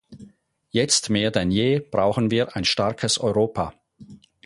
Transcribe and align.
Jetzt 0.71 1.11
mehr 1.11 1.29
denn 1.29 1.51
je 1.51 1.77
brauchen 1.79 2.31
wir 2.31 2.55
ein 2.55 2.65
starkes 2.65 3.19
Europa. 3.19 3.75